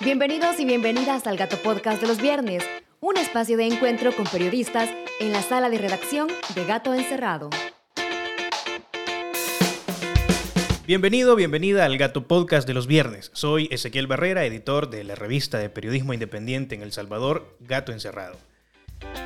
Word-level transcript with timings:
Bienvenidos 0.00 0.58
y 0.58 0.64
bienvenidas 0.64 1.28
al 1.28 1.36
Gato 1.36 1.56
Podcast 1.58 2.00
de 2.00 2.08
los 2.08 2.20
viernes, 2.20 2.64
un 3.00 3.16
espacio 3.16 3.56
de 3.56 3.66
encuentro 3.66 4.14
con 4.14 4.26
periodistas 4.26 4.90
en 5.20 5.32
la 5.32 5.40
sala 5.40 5.70
de 5.70 5.78
redacción 5.78 6.26
de 6.56 6.64
Gato 6.64 6.92
Encerrado. 6.92 7.48
Bienvenido, 10.84 11.36
bienvenida 11.36 11.84
al 11.84 11.96
Gato 11.96 12.26
Podcast 12.26 12.66
de 12.66 12.74
los 12.74 12.88
viernes. 12.88 13.30
Soy 13.34 13.68
Ezequiel 13.70 14.08
Barrera, 14.08 14.44
editor 14.44 14.90
de 14.90 15.04
la 15.04 15.14
revista 15.14 15.58
de 15.58 15.70
periodismo 15.70 16.12
independiente 16.12 16.74
en 16.74 16.82
El 16.82 16.90
Salvador, 16.90 17.56
Gato 17.60 17.92
Encerrado. 17.92 18.36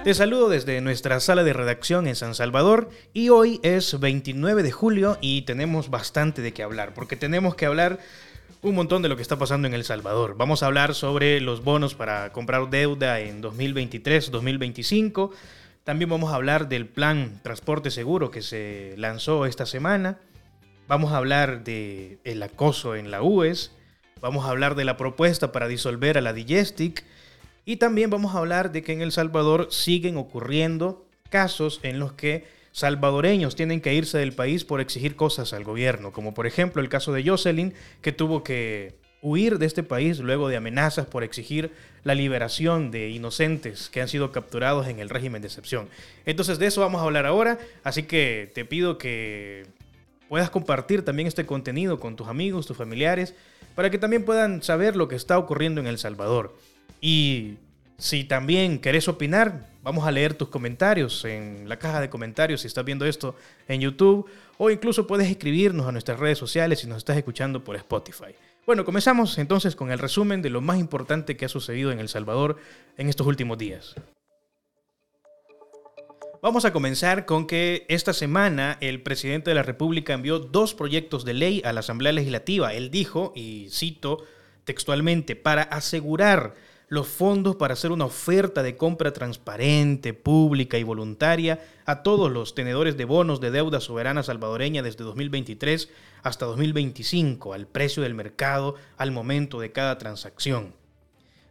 Te 0.04 0.12
saludo 0.12 0.50
desde 0.50 0.82
nuestra 0.82 1.18
sala 1.20 1.44
de 1.44 1.54
redacción 1.54 2.06
en 2.06 2.14
San 2.14 2.34
Salvador 2.34 2.90
y 3.14 3.30
hoy 3.30 3.58
es 3.62 3.98
29 3.98 4.62
de 4.62 4.70
julio 4.70 5.16
y 5.22 5.42
tenemos 5.42 5.88
bastante 5.88 6.42
de 6.42 6.52
qué 6.52 6.62
hablar, 6.62 6.92
porque 6.92 7.16
tenemos 7.16 7.54
que 7.54 7.64
hablar 7.64 7.98
un 8.62 8.74
montón 8.74 9.02
de 9.02 9.08
lo 9.08 9.16
que 9.16 9.22
está 9.22 9.38
pasando 9.38 9.68
en 9.68 9.74
El 9.74 9.84
Salvador. 9.84 10.36
Vamos 10.36 10.62
a 10.62 10.66
hablar 10.66 10.94
sobre 10.94 11.40
los 11.40 11.62
bonos 11.62 11.94
para 11.94 12.32
comprar 12.32 12.70
deuda 12.70 13.20
en 13.20 13.42
2023-2025. 13.42 15.30
También 15.84 16.10
vamos 16.10 16.32
a 16.32 16.34
hablar 16.34 16.68
del 16.68 16.86
plan 16.86 17.40
Transporte 17.42 17.90
Seguro 17.90 18.30
que 18.30 18.42
se 18.42 18.94
lanzó 18.98 19.46
esta 19.46 19.64
semana. 19.64 20.18
Vamos 20.86 21.12
a 21.12 21.18
hablar 21.18 21.64
del 21.64 22.18
el 22.24 22.42
acoso 22.42 22.96
en 22.96 23.10
la 23.10 23.22
UES. 23.22 23.72
Vamos 24.20 24.44
a 24.44 24.50
hablar 24.50 24.74
de 24.74 24.84
la 24.84 24.96
propuesta 24.96 25.52
para 25.52 25.68
disolver 25.68 26.18
a 26.18 26.20
la 26.20 26.32
Digestic. 26.32 27.04
Y 27.64 27.76
también 27.76 28.10
vamos 28.10 28.34
a 28.34 28.38
hablar 28.38 28.72
de 28.72 28.82
que 28.82 28.92
en 28.92 29.02
El 29.02 29.12
Salvador 29.12 29.68
siguen 29.70 30.16
ocurriendo 30.16 31.06
casos 31.30 31.80
en 31.82 31.98
los 31.98 32.12
que 32.14 32.57
salvadoreños 32.72 33.56
tienen 33.56 33.80
que 33.80 33.94
irse 33.94 34.18
del 34.18 34.32
país 34.32 34.64
por 34.64 34.80
exigir 34.80 35.16
cosas 35.16 35.52
al 35.52 35.64
gobierno, 35.64 36.12
como 36.12 36.34
por 36.34 36.46
ejemplo 36.46 36.82
el 36.82 36.88
caso 36.88 37.12
de 37.12 37.24
Jocelyn, 37.28 37.74
que 38.02 38.12
tuvo 38.12 38.42
que 38.42 38.94
huir 39.20 39.58
de 39.58 39.66
este 39.66 39.82
país 39.82 40.20
luego 40.20 40.48
de 40.48 40.56
amenazas 40.56 41.06
por 41.06 41.24
exigir 41.24 41.72
la 42.04 42.14
liberación 42.14 42.90
de 42.90 43.08
inocentes 43.10 43.90
que 43.90 44.00
han 44.00 44.08
sido 44.08 44.30
capturados 44.30 44.86
en 44.86 45.00
el 45.00 45.08
régimen 45.08 45.42
de 45.42 45.48
excepción. 45.48 45.88
Entonces 46.24 46.58
de 46.58 46.66
eso 46.66 46.82
vamos 46.82 47.00
a 47.00 47.04
hablar 47.04 47.26
ahora, 47.26 47.58
así 47.82 48.04
que 48.04 48.50
te 48.54 48.64
pido 48.64 48.96
que 48.96 49.66
puedas 50.28 50.50
compartir 50.50 51.04
también 51.04 51.26
este 51.26 51.46
contenido 51.46 51.98
con 51.98 52.14
tus 52.14 52.28
amigos, 52.28 52.66
tus 52.66 52.76
familiares, 52.76 53.34
para 53.74 53.90
que 53.90 53.98
también 53.98 54.24
puedan 54.24 54.62
saber 54.62 54.94
lo 54.94 55.08
que 55.08 55.16
está 55.16 55.38
ocurriendo 55.38 55.80
en 55.80 55.86
El 55.86 55.98
Salvador. 55.98 56.56
Y 57.00 57.56
si 57.96 58.24
también 58.24 58.78
querés 58.78 59.08
opinar, 59.08 59.66
vamos 59.88 60.06
a 60.06 60.10
leer 60.10 60.34
tus 60.34 60.48
comentarios 60.48 61.24
en 61.24 61.66
la 61.66 61.78
caja 61.78 62.02
de 62.02 62.10
comentarios 62.10 62.60
si 62.60 62.66
estás 62.66 62.84
viendo 62.84 63.06
esto 63.06 63.34
en 63.68 63.80
YouTube 63.80 64.28
o 64.58 64.68
incluso 64.68 65.06
puedes 65.06 65.30
escribirnos 65.30 65.86
a 65.86 65.92
nuestras 65.92 66.20
redes 66.20 66.36
sociales 66.36 66.80
si 66.80 66.86
nos 66.86 66.98
estás 66.98 67.16
escuchando 67.16 67.64
por 67.64 67.74
Spotify. 67.74 68.34
Bueno, 68.66 68.84
comenzamos 68.84 69.38
entonces 69.38 69.74
con 69.74 69.90
el 69.90 69.98
resumen 69.98 70.42
de 70.42 70.50
lo 70.50 70.60
más 70.60 70.78
importante 70.78 71.38
que 71.38 71.46
ha 71.46 71.48
sucedido 71.48 71.90
en 71.90 72.00
El 72.00 72.10
Salvador 72.10 72.58
en 72.98 73.08
estos 73.08 73.26
últimos 73.26 73.56
días. 73.56 73.94
Vamos 76.42 76.66
a 76.66 76.72
comenzar 76.74 77.24
con 77.24 77.46
que 77.46 77.86
esta 77.88 78.12
semana 78.12 78.76
el 78.82 79.00
presidente 79.00 79.50
de 79.50 79.54
la 79.54 79.62
República 79.62 80.12
envió 80.12 80.38
dos 80.38 80.74
proyectos 80.74 81.24
de 81.24 81.32
ley 81.32 81.62
a 81.64 81.72
la 81.72 81.80
Asamblea 81.80 82.12
Legislativa. 82.12 82.74
Él 82.74 82.90
dijo, 82.90 83.32
y 83.34 83.68
cito 83.70 84.22
textualmente, 84.64 85.34
para 85.34 85.62
asegurar 85.62 86.67
los 86.88 87.06
fondos 87.06 87.56
para 87.56 87.74
hacer 87.74 87.92
una 87.92 88.06
oferta 88.06 88.62
de 88.62 88.76
compra 88.76 89.12
transparente, 89.12 90.14
pública 90.14 90.78
y 90.78 90.82
voluntaria 90.82 91.60
a 91.84 92.02
todos 92.02 92.30
los 92.30 92.54
tenedores 92.54 92.96
de 92.96 93.04
bonos 93.04 93.40
de 93.40 93.50
deuda 93.50 93.80
soberana 93.80 94.22
salvadoreña 94.22 94.82
desde 94.82 95.04
2023 95.04 95.90
hasta 96.22 96.46
2025, 96.46 97.52
al 97.52 97.66
precio 97.66 98.02
del 98.02 98.14
mercado 98.14 98.74
al 98.96 99.12
momento 99.12 99.60
de 99.60 99.72
cada 99.72 99.98
transacción. 99.98 100.74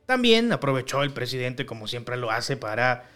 También 0.07 0.51
aprovechó 0.53 1.03
el 1.03 1.11
presidente, 1.11 1.65
como 1.65 1.87
siempre 1.87 2.17
lo 2.17 2.31
hace, 2.31 2.57
para 2.57 3.09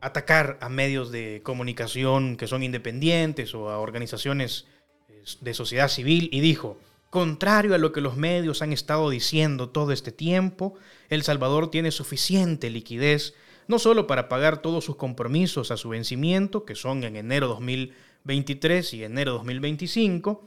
atacar 0.00 0.56
a 0.60 0.68
medios 0.68 1.10
de 1.10 1.40
comunicación 1.42 2.36
que 2.36 2.46
son 2.46 2.62
independientes 2.62 3.54
o 3.54 3.70
a 3.70 3.78
organizaciones 3.78 4.66
eh, 5.08 5.22
de 5.40 5.54
sociedad 5.54 5.88
civil 5.88 6.28
y 6.32 6.40
dijo, 6.40 6.78
Contrario 7.10 7.74
a 7.74 7.78
lo 7.78 7.92
que 7.92 8.00
los 8.00 8.16
medios 8.16 8.60
han 8.62 8.72
estado 8.72 9.08
diciendo 9.10 9.70
todo 9.70 9.92
este 9.92 10.12
tiempo, 10.12 10.74
El 11.08 11.22
Salvador 11.22 11.70
tiene 11.70 11.90
suficiente 11.90 12.70
liquidez 12.70 13.34
no 13.68 13.78
solo 13.78 14.06
para 14.06 14.28
pagar 14.28 14.62
todos 14.62 14.84
sus 14.84 14.96
compromisos 14.96 15.70
a 15.70 15.76
su 15.76 15.90
vencimiento, 15.90 16.64
que 16.64 16.74
son 16.74 17.04
en 17.04 17.16
enero 17.16 17.48
2023 17.48 18.94
y 18.94 19.04
enero 19.04 19.32
2025, 19.34 20.42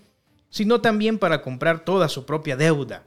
sino 0.50 0.82
también 0.82 1.20
para 1.20 1.44
comprar 1.44 1.86
toda 1.86 2.10
su 2.10 2.26
propia 2.26 2.58
deuda 2.58 3.06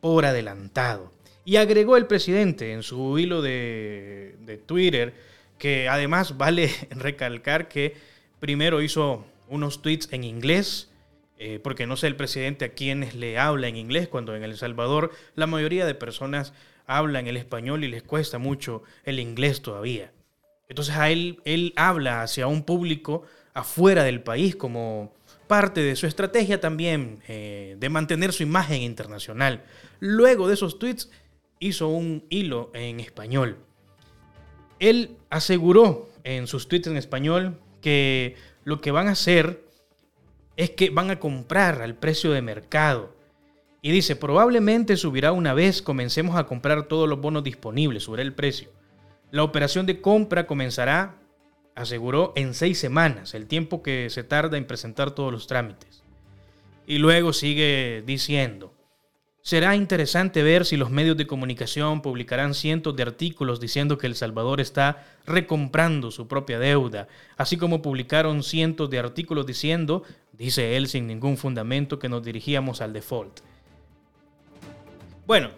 por 0.00 0.24
adelantado. 0.24 1.12
Y 1.44 1.56
agregó 1.56 1.96
el 1.96 2.06
presidente 2.06 2.72
en 2.72 2.84
su 2.84 3.18
hilo 3.18 3.42
de, 3.42 4.36
de 4.40 4.56
Twitter 4.56 5.14
que 5.58 5.88
además 5.88 6.36
vale 6.38 6.70
recalcar 6.90 7.68
que 7.68 7.96
primero 8.38 8.82
hizo 8.82 9.26
unos 9.48 9.82
tweets 9.82 10.08
en 10.12 10.24
inglés, 10.24 10.90
eh, 11.38 11.60
porque 11.62 11.86
no 11.86 11.96
sé 11.96 12.06
el 12.06 12.16
presidente 12.16 12.64
a 12.64 12.72
quienes 12.72 13.14
le 13.14 13.38
habla 13.38 13.68
en 13.68 13.76
inglés, 13.76 14.08
cuando 14.08 14.34
en 14.34 14.42
El 14.42 14.56
Salvador 14.56 15.12
la 15.34 15.46
mayoría 15.46 15.84
de 15.86 15.94
personas 15.94 16.52
hablan 16.86 17.26
el 17.26 17.36
español 17.36 17.84
y 17.84 17.88
les 17.88 18.02
cuesta 18.02 18.38
mucho 18.38 18.82
el 19.04 19.20
inglés 19.20 19.60
todavía. 19.60 20.12
Entonces 20.68 20.96
a 20.96 21.10
él, 21.10 21.40
él 21.44 21.72
habla 21.76 22.22
hacia 22.22 22.46
un 22.46 22.62
público 22.62 23.24
afuera 23.54 24.04
del 24.04 24.22
país 24.22 24.56
como 24.56 25.12
parte 25.46 25.80
de 25.80 25.96
su 25.96 26.06
estrategia 26.06 26.60
también 26.60 27.22
eh, 27.28 27.76
de 27.78 27.88
mantener 27.88 28.32
su 28.32 28.42
imagen 28.42 28.82
internacional. 28.82 29.62
Luego 30.00 30.48
de 30.48 30.54
esos 30.54 30.78
tweets 30.78 31.10
hizo 31.58 31.88
un 31.88 32.24
hilo 32.28 32.70
en 32.74 33.00
español. 33.00 33.56
Él 34.78 35.16
aseguró 35.30 36.08
en 36.24 36.46
sus 36.46 36.68
tweets 36.68 36.88
en 36.88 36.96
español 36.96 37.58
que 37.80 38.36
lo 38.64 38.80
que 38.80 38.90
van 38.90 39.08
a 39.08 39.12
hacer 39.12 39.65
es 40.56 40.70
que 40.70 40.90
van 40.90 41.10
a 41.10 41.20
comprar 41.20 41.82
al 41.82 41.94
precio 41.94 42.32
de 42.32 42.42
mercado. 42.42 43.14
Y 43.82 43.90
dice, 43.90 44.16
probablemente 44.16 44.96
subirá 44.96 45.32
una 45.32 45.54
vez 45.54 45.82
comencemos 45.82 46.36
a 46.36 46.46
comprar 46.46 46.84
todos 46.84 47.08
los 47.08 47.20
bonos 47.20 47.44
disponibles, 47.44 48.04
subirá 48.04 48.22
el 48.22 48.34
precio. 48.34 48.70
La 49.30 49.42
operación 49.42 49.86
de 49.86 50.00
compra 50.00 50.46
comenzará, 50.46 51.16
aseguró, 51.74 52.32
en 52.36 52.54
seis 52.54 52.78
semanas, 52.78 53.34
el 53.34 53.46
tiempo 53.46 53.82
que 53.82 54.08
se 54.10 54.24
tarda 54.24 54.56
en 54.56 54.66
presentar 54.66 55.10
todos 55.10 55.32
los 55.32 55.46
trámites. 55.46 56.02
Y 56.86 56.98
luego 56.98 57.32
sigue 57.32 58.02
diciendo, 58.06 58.72
Será 59.46 59.76
interesante 59.76 60.42
ver 60.42 60.66
si 60.66 60.76
los 60.76 60.90
medios 60.90 61.16
de 61.16 61.28
comunicación 61.28 62.02
publicarán 62.02 62.52
cientos 62.52 62.96
de 62.96 63.04
artículos 63.04 63.60
diciendo 63.60 63.96
que 63.96 64.08
El 64.08 64.16
Salvador 64.16 64.60
está 64.60 65.06
recomprando 65.24 66.10
su 66.10 66.26
propia 66.26 66.58
deuda, 66.58 67.06
así 67.36 67.56
como 67.56 67.80
publicaron 67.80 68.42
cientos 68.42 68.90
de 68.90 68.98
artículos 68.98 69.46
diciendo, 69.46 70.02
dice 70.32 70.76
él 70.76 70.88
sin 70.88 71.06
ningún 71.06 71.36
fundamento, 71.36 72.00
que 72.00 72.08
nos 72.08 72.24
dirigíamos 72.24 72.80
al 72.80 72.92
default. 72.92 73.38
Bueno, 75.28 75.50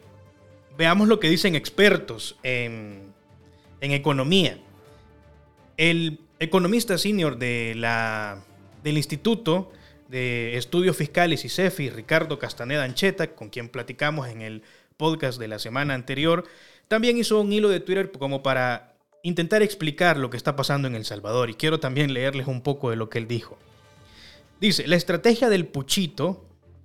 veamos 0.77 1.09
lo 1.09 1.19
que 1.19 1.31
dicen 1.31 1.55
expertos 1.55 2.37
en, 2.43 3.15
economía. 3.81 4.59
El 5.79 6.21
economista 6.41 6.99
senior 6.99 7.39
de 7.39 7.73
la, 7.75 8.45
del 8.85 8.99
instituto 8.99 9.73
de 10.09 10.57
Estudios 10.57 10.97
Fiscales 10.97 11.45
y 11.45 11.49
CEFI, 11.49 11.91
Ricardo 11.91 12.39
Castaneda 12.39 12.85
Ancheta, 12.85 13.35
con 13.35 13.51
quien 13.51 13.69
platicamos 13.69 14.29
en 14.29 14.43
el 14.43 14.63
podcast 14.97 15.39
de 15.39 15.49
la 15.49 15.59
semana 15.59 15.95
anterior, 15.95 16.45
también 16.89 17.19
hizo 17.19 17.41
un 17.41 17.53
hilo 17.53 17.69
de 17.69 17.81
Twitter 17.81 18.11
como 18.11 18.43
para 18.43 18.95
intentar 19.23 19.63
explicar 19.63 20.17
lo 20.17 20.31
que 20.31 20.37
está 20.37 20.57
pasando 20.57 20.89
en 20.89 20.95
El 20.95 21.05
Salvador 21.05 21.51
y 21.51 21.55
quiero 21.55 21.79
también 21.79 22.15
leerles 22.15 22.47
un 22.47 22.63
poco 22.63 22.91
de 22.91 22.97
lo 22.97 23.11
que 23.11 23.19
él 23.19 23.29
dijo. 23.29 23.59
Dice, 24.61 24.87
la 24.87 24.97
estrategia 24.97 25.49
del 25.49 25.67
puchito, 25.67 26.45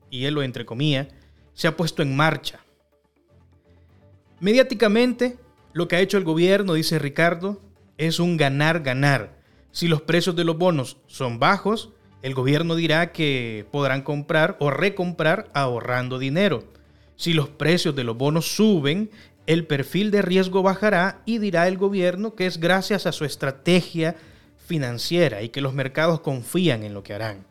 y 0.10 0.26
él 0.26 0.36
lo 0.36 0.44
entrecomía, 0.44 1.08
se 1.54 1.68
ha 1.68 1.78
puesto 1.78 2.04
en 2.04 2.16
marcha. 2.16 2.60
Mediáticamente, 4.40 5.38
lo 5.72 5.88
que 5.88 5.96
ha 5.96 6.02
hecho 6.02 6.18
el 6.18 6.24
gobierno, 6.24 6.74
dice 6.74 7.00
Ricardo, 7.00 7.62
es 7.98 8.20
un 8.20 8.38
ganar-ganar. 8.38 9.40
Si 9.72 9.88
los 9.88 10.02
precios 10.02 10.36
de 10.36 10.44
los 10.44 10.58
bonos 10.58 10.98
son 11.08 11.40
bajos, 11.40 11.94
el 12.24 12.34
gobierno 12.34 12.76
dirá 12.76 13.12
que 13.12 13.68
podrán 13.70 14.02
comprar 14.02 14.56
o 14.60 14.72
recomprar 14.72 15.52
ahorrando 15.54 16.18
dinero. 16.18 16.64
Si 17.18 17.34
los 17.34 17.50
precios 17.50 17.96
de 17.96 18.06
los 18.06 18.18
bonos 18.18 18.56
suben, 18.56 19.12
el 19.46 19.68
perfil 19.68 20.10
de 20.10 20.22
riesgo 20.22 20.64
bajará 20.64 21.22
y 21.26 21.38
dirá 21.38 21.68
el 21.68 21.78
gobierno 21.78 22.34
que 22.34 22.46
es 22.46 22.62
gracias 22.62 23.06
a 23.06 23.12
su 23.12 23.26
estrategia 23.26 24.16
financiera 24.58 25.42
y 25.42 25.50
que 25.50 25.60
los 25.60 25.74
mercados 25.74 26.22
confían 26.22 26.84
en 26.84 26.94
lo 26.94 27.04
que 27.04 27.14
harán. 27.14 27.46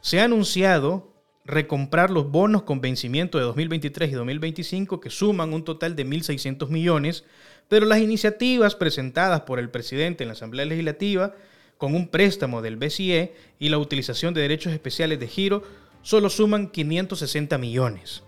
Se 0.00 0.20
ha 0.20 0.24
anunciado 0.24 1.12
recomprar 1.44 2.10
los 2.10 2.28
bonos 2.28 2.64
con 2.64 2.80
vencimiento 2.80 3.38
de 3.38 3.44
2023 3.44 4.10
y 4.10 4.14
2025 4.14 4.98
que 4.98 5.10
suman 5.10 5.52
un 5.52 5.64
total 5.64 5.94
de 5.94 6.04
1.600 6.04 6.68
millones, 6.70 7.24
pero 7.68 7.86
las 7.86 8.00
iniciativas 8.00 8.74
presentadas 8.74 9.42
por 9.42 9.60
el 9.60 9.70
presidente 9.70 10.24
en 10.24 10.28
la 10.28 10.32
Asamblea 10.32 10.66
Legislativa 10.66 11.34
con 11.78 11.94
un 11.94 12.08
préstamo 12.08 12.62
del 12.62 12.76
BCE 12.76 13.34
y 13.58 13.68
la 13.68 13.78
utilización 13.78 14.34
de 14.34 14.40
derechos 14.40 14.72
especiales 14.72 15.20
de 15.20 15.28
giro, 15.28 15.62
solo 16.02 16.30
suman 16.30 16.68
560 16.68 17.58
millones. 17.58 18.22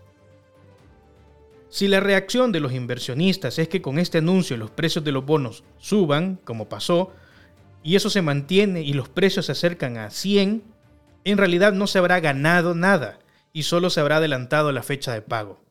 Si 1.71 1.87
la 1.87 2.00
reacción 2.00 2.50
de 2.50 2.61
los 2.61 2.73
inversionistas 2.73 3.59
es 3.59 3.69
que 3.69 3.83
con 3.83 3.99
este 3.99 4.19
anuncio 4.19 4.56
los 4.56 4.71
precios 4.71 5.05
de 5.05 5.12
los 5.12 5.25
bonos 5.25 5.65
suban, 5.79 6.41
como 6.45 6.69
pasó, 6.69 7.12
y 7.83 7.97
eso 7.97 8.11
se 8.11 8.23
mantiene 8.23 8.83
y 8.83 8.95
los 8.95 9.09
precios 9.09 9.47
se 9.47 9.53
acercan 9.53 9.99
a 9.99 10.11
100, 10.11 10.62
en 11.25 11.39
realidad 11.39 11.73
no 11.73 11.87
se 11.87 11.99
habrá 11.99 12.21
ganado 12.21 12.75
nada 12.75 13.19
y 13.53 13.65
solo 13.65 13.91
se 13.91 14.00
habrá 14.00 14.17
adelantado 14.17 14.73
la 14.73 14.83
fecha 14.83 15.12
de 15.12 15.23
pago. 15.23 15.68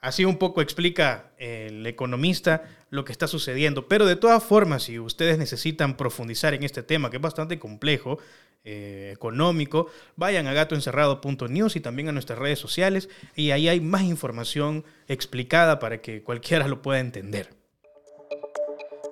Así 0.00 0.24
un 0.24 0.38
poco 0.38 0.62
explica 0.62 1.32
el 1.38 1.84
economista 1.86 2.62
lo 2.90 3.04
que 3.04 3.12
está 3.12 3.26
sucediendo, 3.26 3.88
pero 3.88 4.06
de 4.06 4.16
todas 4.16 4.44
formas, 4.44 4.84
si 4.84 4.98
ustedes 4.98 5.38
necesitan 5.38 5.96
profundizar 5.96 6.54
en 6.54 6.62
este 6.62 6.82
tema, 6.84 7.10
que 7.10 7.16
es 7.16 7.22
bastante 7.22 7.58
complejo, 7.58 8.18
eh, 8.64 9.10
económico, 9.12 9.88
vayan 10.16 10.46
a 10.46 10.52
gatoencerrado.news 10.52 11.76
y 11.76 11.80
también 11.80 12.08
a 12.08 12.12
nuestras 12.12 12.38
redes 12.38 12.58
sociales 12.58 13.08
y 13.34 13.50
ahí 13.50 13.68
hay 13.68 13.80
más 13.80 14.02
información 14.02 14.84
explicada 15.06 15.78
para 15.78 16.00
que 16.00 16.22
cualquiera 16.22 16.68
lo 16.68 16.82
pueda 16.82 17.00
entender. 17.00 17.50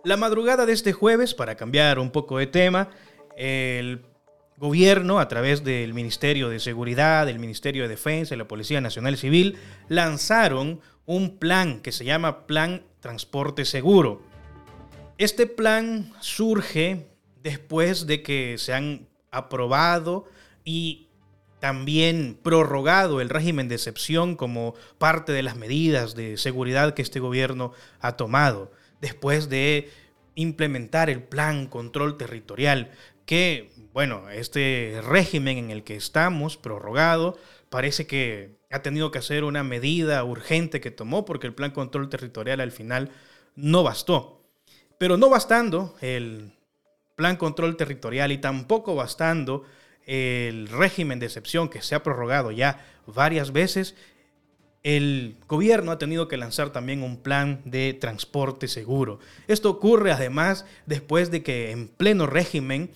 La 0.04 0.16
madrugada 0.16 0.66
de 0.66 0.72
este 0.72 0.92
jueves, 0.92 1.34
para 1.34 1.56
cambiar 1.56 1.98
un 1.98 2.10
poco 2.10 2.38
de 2.38 2.46
tema, 2.46 2.90
el 3.36 4.02
gobierno, 4.58 5.18
a 5.18 5.28
través 5.28 5.64
del 5.64 5.94
Ministerio 5.94 6.48
de 6.48 6.60
Seguridad, 6.60 7.26
del 7.26 7.38
Ministerio 7.38 7.82
de 7.82 7.88
Defensa 7.88 8.34
y 8.34 8.38
la 8.38 8.48
Policía 8.48 8.80
Nacional 8.80 9.16
Civil, 9.16 9.58
lanzaron 9.88 10.80
un 11.04 11.38
plan 11.38 11.80
que 11.80 11.92
se 11.92 12.04
llama 12.04 12.46
Plan 12.46 12.82
Transporte 13.00 13.64
Seguro. 13.64 14.22
Este 15.18 15.46
plan 15.46 16.12
surge 16.20 17.06
después 17.42 18.06
de 18.06 18.22
que 18.22 18.58
se 18.58 18.74
han 18.74 19.08
aprobado 19.30 20.24
y 20.64 21.08
también 21.60 22.38
prorrogado 22.42 23.20
el 23.20 23.30
régimen 23.30 23.68
de 23.68 23.76
excepción 23.76 24.36
como 24.36 24.74
parte 24.98 25.32
de 25.32 25.42
las 25.42 25.56
medidas 25.56 26.14
de 26.14 26.36
seguridad 26.36 26.94
que 26.94 27.02
este 27.02 27.20
gobierno 27.20 27.72
ha 28.00 28.16
tomado 28.16 28.72
después 29.00 29.48
de 29.48 29.90
implementar 30.34 31.08
el 31.08 31.22
plan 31.22 31.66
control 31.66 32.18
territorial, 32.18 32.90
que, 33.26 33.72
bueno, 33.92 34.30
este 34.30 35.00
régimen 35.04 35.58
en 35.58 35.70
el 35.70 35.84
que 35.84 35.96
estamos, 35.96 36.56
prorrogado, 36.56 37.36
parece 37.68 38.06
que 38.06 38.56
ha 38.70 38.82
tenido 38.82 39.10
que 39.10 39.18
hacer 39.18 39.44
una 39.44 39.62
medida 39.62 40.22
urgente 40.24 40.80
que 40.80 40.90
tomó 40.90 41.24
porque 41.24 41.46
el 41.46 41.54
plan 41.54 41.72
control 41.72 42.08
territorial 42.08 42.60
al 42.60 42.72
final 42.72 43.10
no 43.54 43.82
bastó. 43.82 44.44
Pero 44.98 45.16
no 45.16 45.28
bastando 45.28 45.94
el 46.00 46.52
plan 47.16 47.36
control 47.36 47.76
territorial 47.76 48.32
y 48.32 48.38
tampoco 48.38 48.94
bastando 48.94 49.64
el 50.06 50.68
régimen 50.68 51.18
de 51.18 51.26
excepción 51.26 51.68
que 51.68 51.82
se 51.82 51.94
ha 51.94 52.02
prorrogado 52.02 52.52
ya 52.52 52.86
varias 53.06 53.52
veces, 53.52 53.96
el 54.84 55.36
gobierno 55.48 55.90
ha 55.90 55.98
tenido 55.98 56.28
que 56.28 56.36
lanzar 56.36 56.70
también 56.70 57.02
un 57.02 57.16
plan 57.16 57.60
de 57.64 57.92
transporte 57.92 58.68
seguro. 58.68 59.18
Esto 59.48 59.68
ocurre 59.68 60.12
además 60.12 60.64
después 60.86 61.32
de 61.32 61.42
que 61.42 61.72
en 61.72 61.88
pleno 61.88 62.26
régimen 62.26 62.90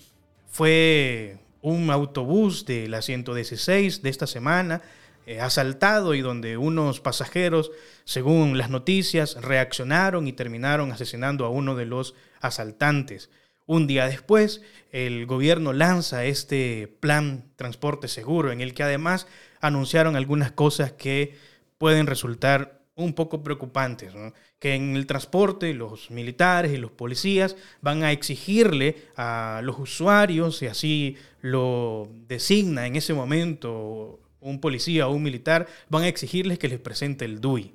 fue 0.51 1.39
un 1.63 1.91
autobús 1.91 2.67
de 2.67 2.89
la 2.89 3.03
116 3.03 4.03
de 4.03 4.11
esta 4.11 4.27
semana 4.27 4.83
eh, 5.27 5.41
asaltado 5.41 6.15
y 6.15 6.23
donde 6.23 6.57
unos 6.57 7.01
pasajeros, 7.01 7.71
según 8.05 8.59
las 8.59 8.69
noticias, 8.69 9.37
reaccionaron 9.41 10.27
y 10.27 10.33
terminaron 10.33 10.91
asesinando 10.91 11.45
a 11.45 11.51
uno 11.51 11.77
de 11.77 11.87
los 11.87 12.15
asaltantes. 12.41 13.31
Un 13.67 13.87
día 13.87 14.07
después, 14.07 14.63
el 14.91 15.27
gobierno 15.27 15.73
lanza 15.73 16.25
este 16.25 16.93
plan 16.99 17.45
transporte 17.55 18.09
seguro 18.09 18.51
en 18.51 18.61
el 18.61 18.75
que 18.75 18.83
además 18.83 19.29
anunciaron 19.61 20.17
algunas 20.17 20.51
cosas 20.51 20.93
que 20.93 21.39
pueden 21.79 22.09
resultar 22.09 22.80
un 23.03 23.15
poco 23.15 23.43
preocupantes, 23.43 24.13
que 24.59 24.75
en 24.75 24.97
el 24.97 25.07
transporte 25.07 25.75
los 25.75 26.11
militares 26.11 26.73
y 26.73 26.77
los 26.77 26.91
policías 26.91 27.57
van 27.81 28.03
a 28.03 28.13
exigirle 28.13 28.97
a 29.17 29.61
los 29.65 29.79
usuarios, 29.79 30.63
y 30.63 30.67
así 30.67 31.17
lo 31.41 32.09
designa 32.29 32.87
en 32.87 32.97
ese 32.97 33.15
momento 33.15 34.21
un 34.41 34.61
policía 34.61 35.09
o 35.09 35.13
un 35.13 35.23
militar, 35.23 35.67
van 35.89 36.05
a 36.05 36.09
exigirles 36.09 36.59
que 36.59 36.69
les 36.69 36.79
presente 36.79 37.25
el 37.25 37.41
DUI. 37.41 37.75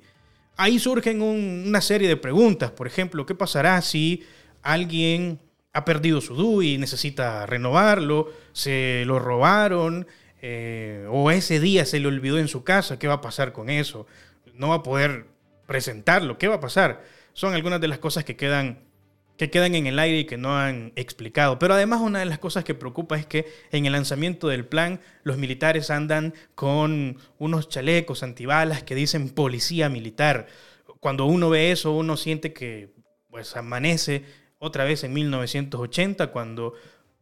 Ahí 0.56 0.78
surgen 0.78 1.20
una 1.22 1.80
serie 1.80 2.08
de 2.08 2.16
preguntas, 2.16 2.70
por 2.70 2.86
ejemplo, 2.86 3.26
¿qué 3.26 3.34
pasará 3.34 3.80
si 3.82 4.24
alguien 4.62 5.38
ha 5.72 5.84
perdido 5.84 6.20
su 6.20 6.34
DUI 6.34 6.74
y 6.74 6.78
necesita 6.78 7.44
renovarlo, 7.44 8.32
se 8.52 9.04
lo 9.06 9.18
robaron, 9.18 10.06
eh, 10.40 11.06
o 11.10 11.30
ese 11.30 11.60
día 11.60 11.84
se 11.84 12.00
le 12.00 12.08
olvidó 12.08 12.38
en 12.38 12.48
su 12.48 12.64
casa, 12.64 12.98
¿qué 12.98 13.08
va 13.08 13.14
a 13.14 13.20
pasar 13.20 13.52
con 13.52 13.68
eso? 13.68 14.06
No 14.56 14.70
va 14.70 14.76
a 14.76 14.82
poder 14.82 15.26
presentarlo, 15.66 16.38
¿qué 16.38 16.48
va 16.48 16.56
a 16.56 16.60
pasar? 16.60 17.04
Son 17.32 17.54
algunas 17.54 17.80
de 17.80 17.88
las 17.88 17.98
cosas 17.98 18.24
que 18.24 18.36
quedan, 18.36 18.80
que 19.36 19.50
quedan 19.50 19.74
en 19.74 19.86
el 19.86 19.98
aire 19.98 20.20
y 20.20 20.24
que 20.24 20.36
no 20.36 20.56
han 20.58 20.92
explicado. 20.96 21.58
Pero 21.58 21.74
además 21.74 22.00
una 22.00 22.20
de 22.20 22.24
las 22.24 22.38
cosas 22.38 22.64
que 22.64 22.74
preocupa 22.74 23.18
es 23.18 23.26
que 23.26 23.46
en 23.72 23.86
el 23.86 23.92
lanzamiento 23.92 24.48
del 24.48 24.66
plan 24.66 25.00
los 25.22 25.36
militares 25.36 25.90
andan 25.90 26.34
con 26.54 27.18
unos 27.38 27.68
chalecos 27.68 28.22
antibalas 28.22 28.82
que 28.82 28.94
dicen 28.94 29.28
policía 29.30 29.88
militar. 29.88 30.46
Cuando 31.00 31.26
uno 31.26 31.50
ve 31.50 31.72
eso, 31.72 31.92
uno 31.92 32.16
siente 32.16 32.52
que 32.52 32.94
pues 33.28 33.56
amanece 33.56 34.24
otra 34.58 34.84
vez 34.84 35.04
en 35.04 35.12
1980, 35.12 36.28
cuando 36.28 36.72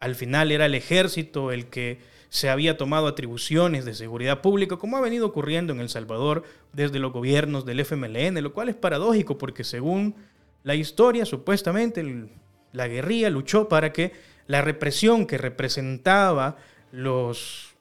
al 0.01 0.15
final 0.15 0.53
era 0.53 0.67
el 0.67 0.75
ejército 0.75 1.53
el 1.53 1.67
que 1.67 1.99
se 2.29 2.51
había 2.51 2.77
tomado 2.77 3.07
atribuciones 3.07 3.85
de 3.85 3.95
seguridad 3.95 4.41
pública, 4.41 4.77
como 4.77 4.97
ha 4.97 5.01
venido 5.01 5.27
ocurriendo 5.27 5.73
en 5.73 5.81
El 5.81 5.89
Salvador 5.89 6.43
desde 6.73 6.99
los 6.99 7.13
gobiernos 7.13 7.65
del 7.65 7.81
FMLN, 7.81 8.43
lo 8.43 8.53
cual 8.53 8.69
es 8.69 8.75
paradójico 8.75 9.39
porque 9.39 9.63
según 9.63 10.17
la 10.65 10.75
historia, 10.75 11.27
supuestamente 11.27 12.29
la 12.73 12.89
guerrilla 12.89 13.31
luchó 13.31 13.69
para 13.69 13.93
que 13.93 14.13
la 14.47 14.63
represión 14.63 15.27
que 15.27 15.39
representaba 15.39 16.57
los, 16.91 17.75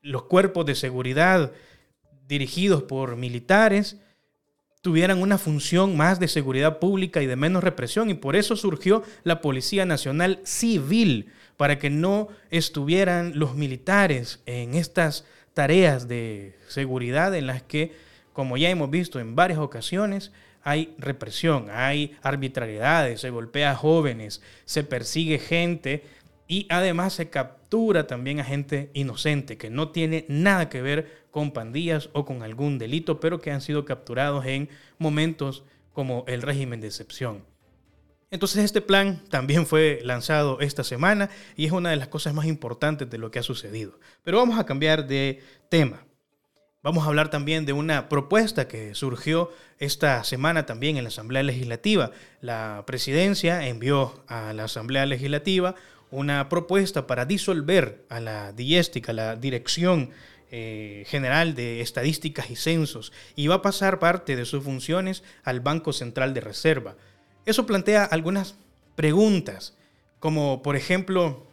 los 0.00 0.22
cuerpos 0.22 0.64
de 0.64 0.74
seguridad 0.74 1.52
dirigidos 2.26 2.84
por 2.84 3.16
militares 3.16 3.98
tuvieran 4.82 5.20
una 5.20 5.38
función 5.38 5.96
más 5.96 6.20
de 6.20 6.28
seguridad 6.28 6.78
pública 6.78 7.22
y 7.22 7.26
de 7.26 7.36
menos 7.36 7.64
represión 7.64 8.10
y 8.10 8.14
por 8.14 8.36
eso 8.36 8.56
surgió 8.56 9.02
la 9.24 9.40
Policía 9.40 9.84
Nacional 9.84 10.40
Civil 10.44 11.30
para 11.56 11.78
que 11.78 11.90
no 11.90 12.28
estuvieran 12.50 13.32
los 13.34 13.56
militares 13.56 14.40
en 14.46 14.74
estas 14.74 15.24
tareas 15.54 16.06
de 16.06 16.56
seguridad 16.68 17.34
en 17.34 17.48
las 17.48 17.62
que, 17.62 17.92
como 18.32 18.56
ya 18.56 18.70
hemos 18.70 18.90
visto 18.90 19.18
en 19.18 19.34
varias 19.34 19.58
ocasiones, 19.58 20.30
hay 20.62 20.94
represión, 20.98 21.68
hay 21.70 22.16
arbitrariedades, 22.22 23.20
se 23.20 23.30
golpea 23.30 23.72
a 23.72 23.76
jóvenes, 23.76 24.42
se 24.64 24.84
persigue 24.84 25.38
gente 25.38 26.04
y 26.48 26.66
además 26.70 27.12
se 27.12 27.28
captura 27.28 28.06
también 28.06 28.40
a 28.40 28.44
gente 28.44 28.90
inocente 28.94 29.58
que 29.58 29.68
no 29.68 29.90
tiene 29.90 30.24
nada 30.28 30.70
que 30.70 30.80
ver 30.80 31.26
con 31.30 31.52
pandillas 31.52 32.08
o 32.14 32.24
con 32.24 32.42
algún 32.42 32.78
delito, 32.78 33.20
pero 33.20 33.40
que 33.40 33.52
han 33.52 33.60
sido 33.60 33.84
capturados 33.84 34.46
en 34.46 34.70
momentos 34.98 35.62
como 35.92 36.24
el 36.26 36.40
régimen 36.42 36.80
de 36.80 36.86
excepción. 36.88 37.44
Entonces 38.30 38.64
este 38.64 38.80
plan 38.80 39.22
también 39.30 39.66
fue 39.66 40.00
lanzado 40.02 40.60
esta 40.60 40.84
semana 40.84 41.30
y 41.54 41.66
es 41.66 41.72
una 41.72 41.90
de 41.90 41.96
las 41.96 42.08
cosas 42.08 42.34
más 42.34 42.46
importantes 42.46 43.08
de 43.08 43.18
lo 43.18 43.30
que 43.30 43.38
ha 43.38 43.42
sucedido. 43.42 43.98
Pero 44.22 44.38
vamos 44.38 44.58
a 44.58 44.64
cambiar 44.64 45.06
de 45.06 45.42
tema. 45.68 46.04
Vamos 46.82 47.04
a 47.04 47.08
hablar 47.08 47.28
también 47.28 47.66
de 47.66 47.72
una 47.72 48.08
propuesta 48.08 48.68
que 48.68 48.94
surgió 48.94 49.50
esta 49.78 50.22
semana 50.24 50.64
también 50.64 50.96
en 50.96 51.04
la 51.04 51.08
Asamblea 51.08 51.42
Legislativa. 51.42 52.12
La 52.40 52.84
presidencia 52.86 53.66
envió 53.66 54.22
a 54.28 54.52
la 54.52 54.64
Asamblea 54.64 55.04
Legislativa 55.04 55.74
una 56.10 56.48
propuesta 56.48 57.06
para 57.06 57.24
disolver 57.24 58.04
a 58.08 58.20
la 58.20 58.52
DIESTIC, 58.52 59.08
a 59.08 59.12
la 59.12 59.36
Dirección 59.36 60.10
eh, 60.50 61.04
General 61.06 61.54
de 61.54 61.80
Estadísticas 61.80 62.50
y 62.50 62.56
Censos, 62.56 63.12
y 63.36 63.48
va 63.48 63.56
a 63.56 63.62
pasar 63.62 63.98
parte 63.98 64.36
de 64.36 64.44
sus 64.44 64.64
funciones 64.64 65.22
al 65.44 65.60
Banco 65.60 65.92
Central 65.92 66.32
de 66.34 66.40
Reserva. 66.40 66.96
Eso 67.44 67.66
plantea 67.66 68.04
algunas 68.04 68.56
preguntas, 68.94 69.76
como 70.18 70.62
por 70.62 70.76
ejemplo, 70.76 71.46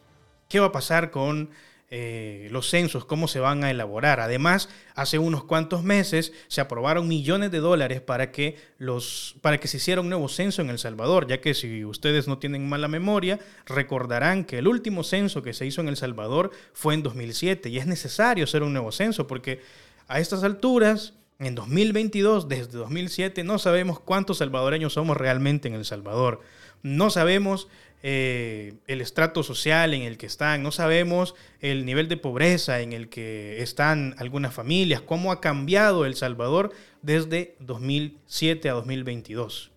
¿qué 0.49 0.59
va 0.59 0.67
a 0.67 0.71
pasar 0.71 1.11
con 1.11 1.49
eh, 1.91 2.47
los 2.51 2.69
censos, 2.69 3.05
cómo 3.05 3.27
se 3.27 3.39
van 3.39 3.63
a 3.63 3.69
elaborar. 3.69 4.19
Además, 4.19 4.69
hace 4.95 5.19
unos 5.19 5.43
cuantos 5.43 5.83
meses 5.83 6.33
se 6.47 6.59
aprobaron 6.61 7.07
millones 7.07 7.51
de 7.51 7.59
dólares 7.59 8.01
para 8.01 8.31
que, 8.31 8.57
los, 8.79 9.35
para 9.41 9.59
que 9.59 9.67
se 9.67 9.77
hiciera 9.77 10.01
un 10.01 10.09
nuevo 10.09 10.27
censo 10.27 10.61
en 10.63 10.71
El 10.71 10.79
Salvador, 10.79 11.27
ya 11.27 11.41
que 11.41 11.53
si 11.53 11.85
ustedes 11.85 12.27
no 12.27 12.39
tienen 12.39 12.67
mala 12.67 12.87
memoria, 12.87 13.39
recordarán 13.65 14.45
que 14.45 14.57
el 14.57 14.67
último 14.67 15.03
censo 15.03 15.43
que 15.43 15.53
se 15.53 15.67
hizo 15.67 15.81
en 15.81 15.87
El 15.87 15.97
Salvador 15.97 16.51
fue 16.73 16.95
en 16.95 17.03
2007 17.03 17.69
y 17.69 17.77
es 17.77 17.85
necesario 17.85 18.45
hacer 18.45 18.63
un 18.63 18.73
nuevo 18.73 18.91
censo 18.91 19.27
porque 19.27 19.61
a 20.07 20.19
estas 20.19 20.43
alturas 20.43 21.13
en 21.37 21.53
2022, 21.53 22.47
desde 22.47 22.77
2007, 22.77 23.43
no 23.43 23.59
sabemos 23.59 23.99
cuántos 23.99 24.37
salvadoreños 24.37 24.93
somos 24.93 25.17
realmente 25.17 25.67
en 25.67 25.73
El 25.73 25.85
Salvador. 25.85 26.41
No 26.81 27.09
sabemos 27.09 27.67
eh, 28.07 28.75
el 28.85 29.01
estrato 29.01 29.41
social 29.41 29.95
en 29.95 30.03
el 30.03 30.19
que 30.19 30.27
están, 30.27 30.61
no 30.61 30.71
sabemos 30.71 31.33
el 31.59 31.87
nivel 31.87 32.07
de 32.07 32.17
pobreza 32.17 32.81
en 32.81 32.93
el 32.93 33.09
que 33.09 33.63
están 33.63 34.13
algunas 34.19 34.53
familias, 34.53 35.01
cómo 35.01 35.31
ha 35.31 35.41
cambiado 35.41 36.05
El 36.05 36.13
Salvador 36.13 36.71
desde 37.01 37.55
2007 37.61 38.69
a 38.69 38.73
2022. 38.73 39.71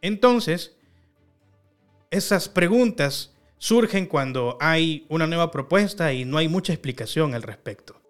Entonces, 0.00 0.74
esas 2.10 2.48
preguntas 2.48 3.34
surgen 3.58 4.06
cuando 4.06 4.56
hay 4.58 5.04
una 5.10 5.26
nueva 5.26 5.50
propuesta 5.50 6.14
y 6.14 6.24
no 6.24 6.38
hay 6.38 6.48
mucha 6.48 6.72
explicación 6.72 7.34
al 7.34 7.42
respecto. 7.42 8.00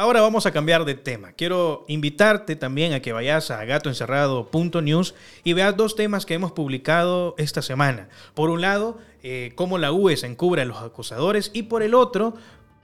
Ahora 0.00 0.22
vamos 0.22 0.46
a 0.46 0.50
cambiar 0.50 0.86
de 0.86 0.94
tema. 0.94 1.32
Quiero 1.32 1.84
invitarte 1.86 2.56
también 2.56 2.94
a 2.94 3.00
que 3.00 3.12
vayas 3.12 3.50
a 3.50 3.62
gatoencerrado.news 3.66 5.14
y 5.44 5.52
veas 5.52 5.76
dos 5.76 5.94
temas 5.94 6.24
que 6.24 6.32
hemos 6.32 6.52
publicado 6.52 7.34
esta 7.36 7.60
semana. 7.60 8.08
Por 8.32 8.48
un 8.48 8.62
lado, 8.62 8.96
eh, 9.22 9.52
cómo 9.56 9.76
la 9.76 9.90
se 10.16 10.26
encubre 10.26 10.62
a 10.62 10.64
los 10.64 10.78
acusadores 10.78 11.50
y 11.52 11.64
por 11.64 11.82
el 11.82 11.92
otro, 11.92 12.32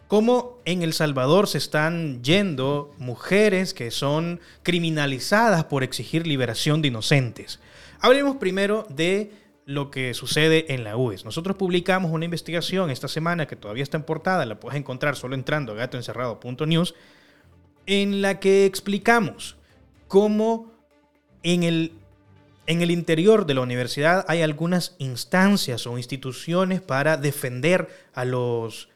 cómo 0.09 0.59
en 0.67 0.83
El 0.83 0.93
Salvador 0.93 1.49
se 1.49 1.57
están 1.57 2.23
yendo 2.23 2.93
mujeres 2.99 3.73
que 3.73 3.91
son 3.91 4.39
criminalizadas 4.63 5.65
por 5.65 5.85
exigir 5.85 6.27
liberación 6.27 6.83
de 6.83 6.89
inocentes. 6.89 7.61
Hablemos 7.99 8.37
primero 8.37 8.87
de 8.91 9.33
lo 9.67 9.91
que 9.91 10.15
sucede 10.15 10.73
en 10.73 10.85
la 10.85 10.97
UES. 10.97 11.25
Nosotros 11.25 11.57
publicamos 11.57 12.13
una 12.13 12.25
investigación 12.25 12.89
esta 12.89 13.09
semana 13.09 13.47
que 13.47 13.57
todavía 13.57 13.83
está 13.83 13.97
en 13.97 14.05
portada, 14.05 14.47
la 14.47 14.61
puedes 14.61 14.79
encontrar 14.79 15.17
solo 15.17 15.35
entrando 15.35 15.73
a 15.73 15.75
gatoencerrado.news, 15.75 16.95
en 17.85 18.23
la 18.23 18.39
que 18.39 18.65
explicamos 18.65 19.57
cómo 20.07 20.73
en 21.43 21.65
el, 21.65 21.93
en 22.69 22.81
el 22.81 22.93
interior 22.93 23.45
de 23.45 23.55
la 23.55 23.61
universidad 23.61 24.25
hay 24.29 24.43
algunas 24.43 24.95
instancias 24.99 25.85
o 25.89 25.99
instituciones 25.99 26.81
para 26.81 27.17
defender 27.17 27.89
a 28.15 28.25
los 28.25 28.89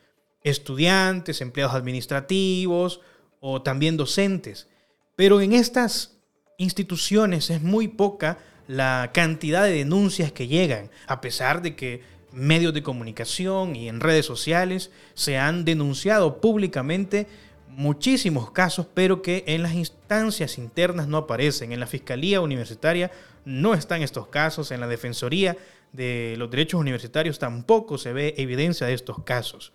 estudiantes, 0.45 1.41
empleados 1.41 1.75
administrativos 1.75 3.01
o 3.41 3.63
también 3.63 3.97
docentes. 3.97 4.69
Pero 5.17 5.41
en 5.41 5.53
estas 5.53 6.17
instituciones 6.59 7.51
es 7.51 7.61
muy 7.61 7.89
poca 7.89 8.39
la 8.71 9.11
cantidad 9.13 9.65
de 9.65 9.73
denuncias 9.73 10.31
que 10.31 10.47
llegan, 10.47 10.91
a 11.09 11.21
pesar 11.21 11.61
de 11.61 11.75
que 11.75 12.03
medios 12.31 12.73
de 12.73 12.85
comunicación 12.85 13.75
y 13.75 13.89
en 13.89 13.99
redes 13.99 14.25
sociales 14.27 14.93
se 15.15 15.39
han 15.39 15.65
denunciado 15.65 16.41
públicamente 16.41 17.27
muchísimos 17.67 18.53
casos, 18.53 18.87
pero 18.95 19.23
que 19.23 19.43
en 19.49 19.65
las 19.65 19.75
instancias 19.75 20.57
internas 20.57 21.09
no 21.09 21.17
aparecen. 21.17 21.73
En 21.73 21.81
la 21.81 21.89
Fiscalía 21.89 22.41
Universitaria 22.41 23.11
no 23.45 23.75
están 23.75 24.03
estos 24.03 24.29
casos, 24.29 24.71
en 24.71 24.79
la 24.79 24.87
Defensoría 24.87 25.57
de 25.93 26.37
los 26.39 26.49
Derechos 26.49 26.81
Universitarios 26.81 27.41
tampoco 27.41 27.99
se 27.99 28.13
ve 28.13 28.35
evidencia 28.37 28.87
de 28.87 28.95
estos 28.95 29.25
casos. 29.25 29.73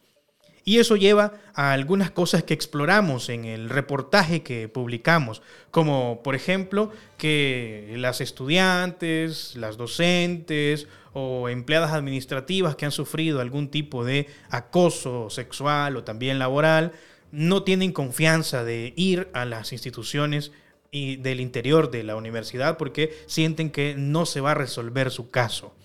Y 0.67 0.79
eso 0.79 0.95
lleva 0.95 1.33
a 1.53 1.73
algunas 1.73 2.09
cosas 2.09 2.43
que 2.43 2.55
exploramos 2.55 3.29
en 3.29 3.45
el 3.45 3.69
reportaje 3.69 4.41
que 4.41 4.67
publicamos, 4.67 5.43
como 5.69 6.23
por 6.23 6.33
ejemplo 6.33 6.91
que 7.19 7.93
las 7.97 8.19
estudiantes, 8.19 9.55
las 9.55 9.77
docentes 9.77 10.87
o 11.13 11.49
empleadas 11.49 11.93
administrativas 11.93 12.75
que 12.75 12.85
han 12.85 12.91
sufrido 12.91 13.41
algún 13.41 13.69
tipo 13.69 14.03
de 14.03 14.27
acoso 14.49 15.29
sexual 15.29 15.97
o 15.97 16.03
también 16.03 16.39
laboral, 16.39 16.93
no 17.31 17.61
tienen 17.61 17.91
confianza 17.91 18.63
de 18.63 18.91
ir 18.95 19.29
a 19.33 19.45
las 19.45 19.71
instituciones 19.71 20.51
y 20.89 21.17
del 21.17 21.41
interior 21.41 21.91
de 21.91 22.03
la 22.03 22.15
universidad 22.15 22.77
porque 22.79 23.15
sienten 23.27 23.69
que 23.69 23.93
no 23.95 24.25
se 24.25 24.41
va 24.41 24.51
a 24.51 24.55
resolver 24.55 25.11
su 25.11 25.29
caso. 25.29 25.75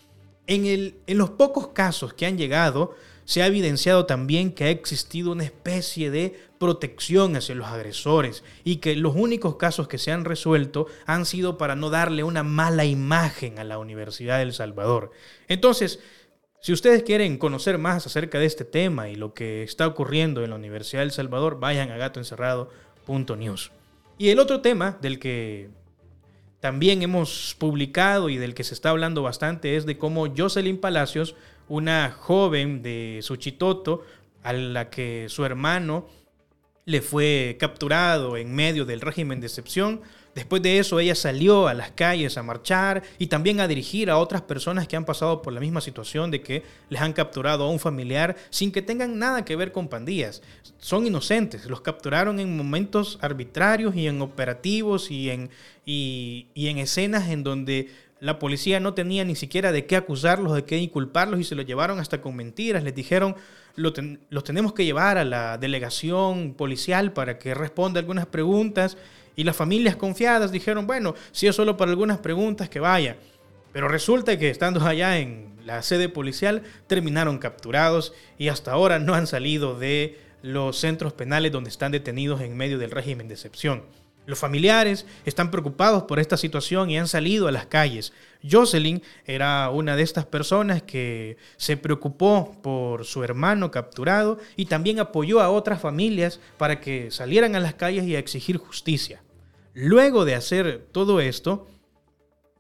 En, 0.47 0.65
el, 0.65 0.97
en 1.07 1.19
los 1.19 1.31
pocos 1.31 1.69
casos 1.69 2.15
que 2.15 2.25
han 2.25 2.39
llegado, 2.39 2.95
se 3.31 3.45
ha 3.45 3.47
evidenciado 3.47 4.07
también 4.07 4.51
que 4.51 4.65
ha 4.65 4.71
existido 4.71 5.31
una 5.31 5.45
especie 5.45 6.11
de 6.11 6.37
protección 6.59 7.37
hacia 7.37 7.55
los 7.55 7.69
agresores 7.69 8.43
y 8.65 8.79
que 8.79 8.97
los 8.97 9.15
únicos 9.15 9.55
casos 9.55 9.87
que 9.87 9.99
se 9.99 10.11
han 10.11 10.25
resuelto 10.25 10.89
han 11.07 11.25
sido 11.25 11.57
para 11.57 11.77
no 11.77 11.91
darle 11.91 12.25
una 12.25 12.43
mala 12.43 12.87
imagen 12.87 13.61
a 13.61 13.65
la 13.65 13.79
Universidad 13.79 14.41
del 14.41 14.53
Salvador. 14.53 15.13
Entonces, 15.47 16.01
si 16.61 16.73
ustedes 16.73 17.05
quieren 17.05 17.39
conocer 17.39 17.79
más 17.79 18.05
acerca 18.05 18.41
de 18.41 18.47
este 18.47 18.65
tema 18.65 19.11
y 19.11 19.15
lo 19.15 19.33
que 19.33 19.63
está 19.63 19.87
ocurriendo 19.87 20.43
en 20.43 20.51
la 20.51 20.57
Universidad 20.57 21.03
del 21.03 21.13
Salvador, 21.13 21.61
vayan 21.61 21.93
a 21.93 21.99
gatoencerrado.news. 21.99 23.71
Y 24.19 24.31
el 24.31 24.41
otro 24.41 24.61
tema 24.61 24.99
del 25.01 25.21
que 25.21 25.71
también 26.59 27.01
hemos 27.03 27.55
publicado 27.61 28.29
y 28.29 28.39
del 28.39 28.55
que 28.55 28.65
se 28.65 28.75
está 28.75 28.91
hablando 28.91 29.23
bastante 29.23 29.77
es 29.77 29.87
de 29.87 29.99
cómo 29.99 30.27
Jocelyn 30.37 30.81
Palacios 30.81 31.37
una 31.71 32.11
joven 32.11 32.83
de 32.83 33.21
Suchitoto 33.23 34.03
a 34.43 34.53
la 34.53 34.91
que 34.91 35.27
su 35.29 35.45
hermano 35.45 36.07
le 36.85 37.01
fue 37.01 37.57
capturado 37.61 38.37
en 38.37 38.53
medio 38.53 38.85
del 38.85 39.01
régimen 39.01 39.41
de 39.41 39.47
excepción. 39.47 40.01
Después 40.35 40.63
de 40.63 40.79
eso 40.79 40.99
ella 40.99 41.15
salió 41.15 41.69
a 41.69 41.75
las 41.75 41.93
calles 41.93 42.37
a 42.37 42.43
marchar 42.43 43.05
y 43.19 43.29
también 43.29 43.61
a 43.61 43.69
dirigir 43.69 44.11
a 44.11 44.19
otras 44.19 44.43
personas 44.43 44.89
que 44.89 44.97
han 44.97 45.05
pasado 45.05 45.43
por 45.43 45.53
la 45.53 45.61
misma 45.61 45.81
situación 45.81 46.33
de 46.33 46.41
que 46.43 46.65
les 46.89 47.01
han 47.01 47.13
capturado 47.13 47.65
a 47.65 47.71
un 47.71 47.79
familiar 47.79 48.37
sin 48.51 48.73
que 48.73 48.83
tengan 48.83 49.19
nada 49.19 49.45
que 49.45 49.55
ver 49.55 49.71
con 49.71 49.89
pandillas. 49.89 50.43
Son 50.79 51.07
inocentes, 51.07 51.67
los 51.67 51.83
capturaron 51.83 52.41
en 52.41 52.57
momentos 52.57 53.19
arbitrarios 53.21 53.95
y 53.95 54.09
en 54.09 54.23
operativos 54.23 55.13
y 55.13 55.31
en, 55.31 55.51
y, 55.87 56.49
y 56.55 56.67
en 56.67 56.79
escenas 56.79 57.29
en 57.29 57.45
donde 57.45 57.91
la 58.21 58.39
policía 58.39 58.81
no 58.81 58.95
tenía 58.95 59.25
ni 59.25 59.35
siquiera 59.35 59.73
de 59.73 59.87
qué 59.87 59.97
acusarlos, 59.97 60.55
de 60.55 60.65
qué 60.65 60.77
inculparlos 60.79 61.41
y 61.41 61.45
se 61.45 61.55
los 61.55 61.65
llevaron 61.65 61.99
hasta 61.99 62.21
con 62.21 62.37
mentiras. 62.37 62.85
Les 62.85 62.95
dijeron, 62.95 63.35
los 63.77 64.45
tenemos 64.45 64.75
que 64.75 64.85
llevar 64.85 65.17
a 65.17 65.25
la 65.25 65.57
delegación 65.57 66.55
policial 66.55 67.13
para 67.13 67.39
que 67.39 67.55
responda 67.55 67.99
algunas 67.99 68.27
preguntas. 68.27 68.99
Y 69.37 69.45
las 69.45 69.57
familias 69.57 69.97
confiadas 69.97 70.53
dijeron, 70.53 70.87
bueno, 70.87 71.15
si 71.33 71.47
es 71.47 71.57
solo 71.57 71.79
para 71.79 71.91
algunas 71.91 72.19
preguntas, 72.19 72.69
que 72.69 72.79
vaya. 72.79 73.17
Pero 73.73 73.89
resulta 73.89 74.39
que 74.39 74.51
estando 74.51 74.85
allá 74.85 75.19
en 75.19 75.55
la 75.65 75.83
sede 75.83 76.11
policial, 76.11 76.63
terminaron 76.89 77.39
capturados 77.39 78.13
y 78.37 78.49
hasta 78.49 78.73
ahora 78.73 78.99
no 78.99 79.15
han 79.15 79.27
salido 79.27 79.79
de 79.79 80.19
los 80.43 80.79
centros 80.79 81.15
penales 81.15 81.53
donde 81.53 81.71
están 81.71 81.93
detenidos 81.93 82.43
en 82.43 82.57
medio 82.57 82.79
del 82.79 82.91
régimen 82.91 83.29
de 83.29 83.35
excepción. 83.35 83.83
Los 84.27 84.39
familiares 84.39 85.07
están 85.25 85.51
preocupados 85.51 86.05
por 86.05 86.21
esta 86.21 86.37
situación 86.37 86.91
y 86.91 86.99
han 86.99 87.09
salido 87.09 87.49
a 87.49 87.53
las 87.53 87.67
calles. 87.67 88.13
Jocelyn 88.49 89.03
era 89.27 89.71
una 89.71 89.97
de 89.97 90.03
estas 90.03 90.25
personas 90.27 90.83
que 90.83 91.37
se 91.57 91.77
preocupó 91.77 92.57
por 92.63 93.05
su 93.05 93.25
hermano 93.25 93.71
capturado 93.71 94.39
y 94.57 94.67
también 94.67 95.01
apoyó 95.01 95.41
a 95.41 95.51
otras 95.51 95.81
familias 95.81 96.39
para 96.59 96.81
que 96.81 97.11
salieran 97.11 97.57
a 97.57 97.61
las 97.61 97.75
calles 97.75 98.05
y 98.05 98.15
a 98.15 98.19
exigir 98.19 98.57
justicia. 98.57 99.23
Luego 99.75 100.25
de 100.25 100.35
hacer 100.35 100.87
todo 100.93 101.21
esto, 101.21 101.67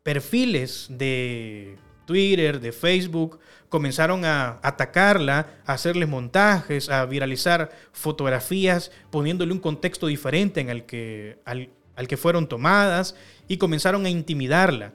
perfiles 0.02 0.86
de 0.90 1.76
Twitter, 2.06 2.60
de 2.60 2.72
Facebook, 2.72 3.38
comenzaron 3.70 4.24
a 4.24 4.58
atacarla, 4.62 5.46
a 5.64 5.72
hacerles 5.72 6.08
montajes, 6.08 6.90
a 6.90 7.06
viralizar 7.06 7.70
fotografías, 7.92 8.90
poniéndole 9.10 9.52
un 9.52 9.60
contexto 9.60 10.08
diferente 10.08 10.60
en 10.60 10.68
el 10.68 10.84
que, 10.84 11.38
al, 11.46 11.70
que 12.08 12.16
fueron 12.16 12.48
tomadas 12.48 13.14
y 13.48 13.56
comenzaron 13.56 14.04
a 14.04 14.10
intimidarla. 14.10 14.92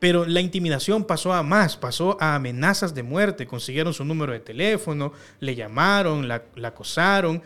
Pero 0.00 0.26
la 0.26 0.40
intimidación 0.40 1.04
pasó 1.04 1.32
a 1.32 1.42
más, 1.42 1.76
pasó 1.76 2.18
a 2.20 2.34
amenazas 2.34 2.94
de 2.94 3.02
muerte. 3.02 3.46
Consiguieron 3.46 3.94
su 3.94 4.04
número 4.04 4.32
de 4.32 4.40
teléfono, 4.40 5.12
le 5.40 5.54
llamaron, 5.54 6.28
la, 6.28 6.42
la 6.56 6.68
acosaron. 6.68 7.42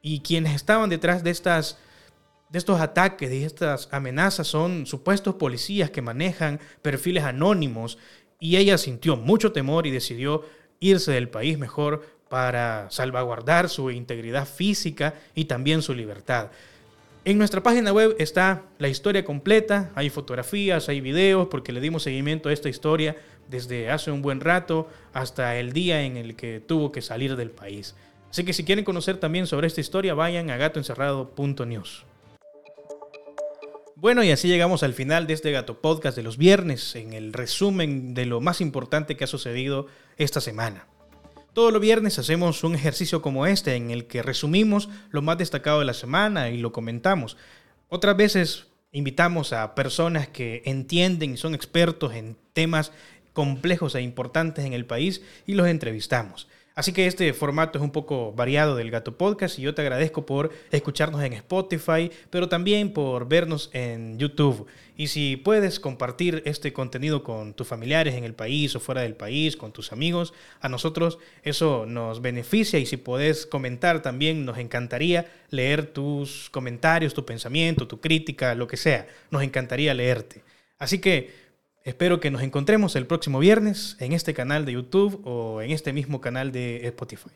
Y 0.00 0.20
quienes 0.20 0.54
estaban 0.54 0.90
detrás 0.90 1.22
de, 1.22 1.30
estas, 1.30 1.78
de 2.48 2.58
estos 2.58 2.80
ataques, 2.80 3.28
de 3.30 3.44
estas 3.44 3.88
amenazas, 3.92 4.48
son 4.48 4.86
supuestos 4.86 5.36
policías 5.36 5.90
que 5.90 6.02
manejan 6.02 6.58
perfiles 6.80 7.22
anónimos 7.22 7.98
y 8.42 8.56
ella 8.56 8.76
sintió 8.76 9.16
mucho 9.16 9.52
temor 9.52 9.86
y 9.86 9.92
decidió 9.92 10.42
irse 10.80 11.12
del 11.12 11.28
país 11.28 11.58
mejor 11.58 12.04
para 12.28 12.90
salvaguardar 12.90 13.68
su 13.68 13.92
integridad 13.92 14.48
física 14.48 15.14
y 15.36 15.44
también 15.44 15.80
su 15.80 15.94
libertad. 15.94 16.50
En 17.24 17.38
nuestra 17.38 17.62
página 17.62 17.92
web 17.92 18.16
está 18.18 18.64
la 18.80 18.88
historia 18.88 19.24
completa, 19.24 19.92
hay 19.94 20.10
fotografías, 20.10 20.88
hay 20.88 21.00
videos, 21.00 21.46
porque 21.52 21.70
le 21.70 21.80
dimos 21.80 22.02
seguimiento 22.02 22.48
a 22.48 22.52
esta 22.52 22.68
historia 22.68 23.16
desde 23.48 23.90
hace 23.90 24.10
un 24.10 24.22
buen 24.22 24.40
rato 24.40 24.88
hasta 25.12 25.56
el 25.56 25.72
día 25.72 26.02
en 26.02 26.16
el 26.16 26.34
que 26.34 26.58
tuvo 26.58 26.90
que 26.90 27.00
salir 27.00 27.36
del 27.36 27.52
país. 27.52 27.94
Así 28.28 28.42
que 28.42 28.54
si 28.54 28.64
quieren 28.64 28.84
conocer 28.84 29.18
también 29.18 29.46
sobre 29.46 29.68
esta 29.68 29.80
historia, 29.80 30.14
vayan 30.14 30.50
a 30.50 30.56
gatoencerrado.news. 30.56 32.06
Bueno, 34.02 34.24
y 34.24 34.32
así 34.32 34.48
llegamos 34.48 34.82
al 34.82 34.94
final 34.94 35.28
de 35.28 35.34
este 35.34 35.52
Gato 35.52 35.80
Podcast 35.80 36.16
de 36.16 36.24
los 36.24 36.36
viernes, 36.36 36.96
en 36.96 37.12
el 37.12 37.32
resumen 37.32 38.14
de 38.14 38.26
lo 38.26 38.40
más 38.40 38.60
importante 38.60 39.16
que 39.16 39.22
ha 39.22 39.28
sucedido 39.28 39.86
esta 40.16 40.40
semana. 40.40 40.88
Todos 41.52 41.72
los 41.72 41.80
viernes 41.80 42.18
hacemos 42.18 42.64
un 42.64 42.74
ejercicio 42.74 43.22
como 43.22 43.46
este 43.46 43.76
en 43.76 43.92
el 43.92 44.08
que 44.08 44.24
resumimos 44.24 44.88
lo 45.10 45.22
más 45.22 45.38
destacado 45.38 45.78
de 45.78 45.84
la 45.84 45.94
semana 45.94 46.50
y 46.50 46.58
lo 46.58 46.72
comentamos. 46.72 47.36
Otras 47.88 48.16
veces 48.16 48.66
invitamos 48.90 49.52
a 49.52 49.76
personas 49.76 50.26
que 50.26 50.62
entienden 50.64 51.34
y 51.34 51.36
son 51.36 51.54
expertos 51.54 52.12
en 52.12 52.36
temas 52.54 52.90
complejos 53.32 53.94
e 53.94 54.02
importantes 54.02 54.64
en 54.64 54.72
el 54.72 54.84
país 54.84 55.22
y 55.46 55.54
los 55.54 55.68
entrevistamos. 55.68 56.48
Así 56.74 56.92
que 56.92 57.06
este 57.06 57.32
formato 57.34 57.78
es 57.78 57.84
un 57.84 57.90
poco 57.90 58.32
variado 58.32 58.76
del 58.76 58.90
Gato 58.90 59.18
Podcast 59.18 59.58
y 59.58 59.62
yo 59.62 59.74
te 59.74 59.82
agradezco 59.82 60.24
por 60.24 60.50
escucharnos 60.70 61.22
en 61.22 61.34
Spotify, 61.34 62.10
pero 62.30 62.48
también 62.48 62.92
por 62.94 63.28
vernos 63.28 63.68
en 63.74 64.18
YouTube. 64.18 64.66
Y 64.96 65.08
si 65.08 65.36
puedes 65.36 65.80
compartir 65.80 66.42
este 66.46 66.72
contenido 66.72 67.22
con 67.22 67.52
tus 67.52 67.66
familiares 67.66 68.14
en 68.14 68.24
el 68.24 68.34
país 68.34 68.74
o 68.74 68.80
fuera 68.80 69.02
del 69.02 69.14
país, 69.14 69.56
con 69.56 69.72
tus 69.72 69.92
amigos, 69.92 70.32
a 70.60 70.68
nosotros 70.70 71.18
eso 71.42 71.84
nos 71.86 72.22
beneficia 72.22 72.78
y 72.78 72.86
si 72.86 72.96
puedes 72.96 73.44
comentar 73.46 74.00
también 74.00 74.46
nos 74.46 74.56
encantaría 74.56 75.30
leer 75.50 75.86
tus 75.86 76.48
comentarios, 76.50 77.12
tu 77.12 77.26
pensamiento, 77.26 77.86
tu 77.86 78.00
crítica, 78.00 78.54
lo 78.54 78.66
que 78.66 78.78
sea. 78.78 79.06
Nos 79.30 79.42
encantaría 79.42 79.92
leerte. 79.92 80.42
Así 80.78 81.00
que 81.00 81.41
Espero 81.84 82.20
que 82.20 82.30
nos 82.30 82.42
encontremos 82.42 82.94
el 82.94 83.06
próximo 83.06 83.40
viernes 83.40 83.96
en 83.98 84.12
este 84.12 84.34
canal 84.34 84.64
de 84.64 84.72
YouTube 84.72 85.20
o 85.24 85.62
en 85.62 85.72
este 85.72 85.92
mismo 85.92 86.20
canal 86.20 86.52
de 86.52 86.86
Spotify. 86.86 87.30